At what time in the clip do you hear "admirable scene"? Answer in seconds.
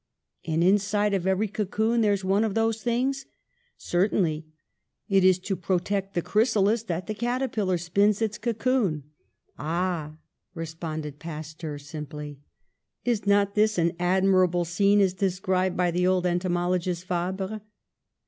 13.99-14.99